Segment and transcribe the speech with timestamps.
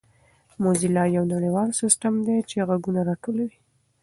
[0.63, 3.57] موزیلا یو نړیوال سیسټم دی چې ږغونه راټولوي.